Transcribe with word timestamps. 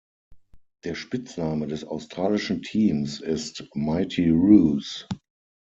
Der 0.83 0.95
Spitzname 0.95 1.67
des 1.67 1.83
australischen 1.83 2.63
Teams 2.63 3.19
ist 3.19 3.69
"Mighty 3.75 4.31
Roos". 4.31 5.07